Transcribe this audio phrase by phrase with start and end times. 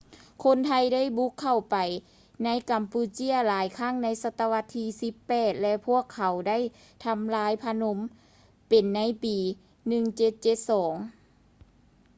[0.43, 1.77] ຄົນໄທໄດ້ບຸກເຂົ້າໄປ
[2.43, 4.85] ໃນກຳປູເຈຍຫຼາຍຄັ້ງໃນສະຕະວັດທີ
[5.23, 6.57] 18 ແລະ ພວກເຂົາໄດ້
[7.05, 7.97] ທຳລາຍພະນົມ
[8.69, 10.93] ເປັນໃນປີ 1772